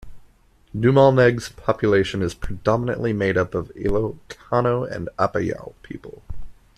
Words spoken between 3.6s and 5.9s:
Ilocano and Apayao